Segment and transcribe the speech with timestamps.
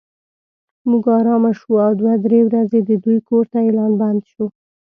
[0.89, 4.37] موږ ارامه شوو او دوه درې ورځې د دوی کور ته اعلان بند و.